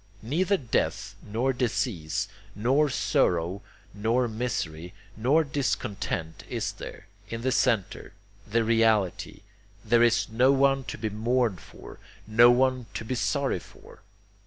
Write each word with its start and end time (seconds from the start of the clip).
Neither 0.23 0.57
death 0.57 1.13
nor 1.23 1.53
disease, 1.53 2.27
nor 2.55 2.89
sorrow 2.89 3.61
nor 3.93 4.27
misery, 4.27 4.95
nor 5.15 5.43
discontent 5.43 6.43
is 6.49 6.71
there... 6.71 7.05
in 7.29 7.41
the 7.41 7.51
centre, 7.51 8.13
the 8.49 8.63
reality, 8.63 9.41
there 9.85 10.01
is 10.01 10.27
no 10.31 10.51
one 10.51 10.85
to 10.85 10.97
be 10.97 11.11
mourned 11.11 11.59
for, 11.61 11.99
no 12.25 12.49
one 12.49 12.87
to 12.95 13.05
be 13.05 13.13
sorry 13.13 13.59
for. 13.59 14.01